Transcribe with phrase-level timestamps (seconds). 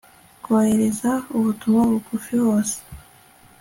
[0.49, 2.77] bohereza ubutumwa bugufi hose